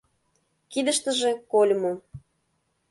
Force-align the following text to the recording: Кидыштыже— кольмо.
Кидыштыже— 0.71 1.31
кольмо. 1.51 1.93